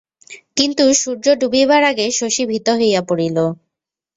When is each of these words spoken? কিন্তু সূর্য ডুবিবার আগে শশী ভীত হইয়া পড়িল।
কিন্তু 0.57 0.83
সূর্য 1.01 1.25
ডুবিবার 1.41 1.81
আগে 1.91 2.05
শশী 2.19 2.43
ভীত 2.49 2.67
হইয়া 2.79 3.01
পড়িল। 3.09 3.37